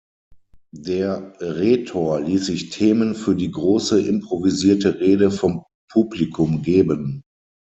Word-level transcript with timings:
Der 0.73 1.33
Rhetor 1.39 2.21
ließ 2.21 2.47
sich 2.47 2.71
Themen 2.71 3.13
für 3.13 3.35
die 3.35 3.51
große 3.51 4.01
improvisierte 4.01 4.99
Rede 4.99 5.29
vom 5.29 5.63
Publikum 5.91 6.63
geben. 6.63 7.21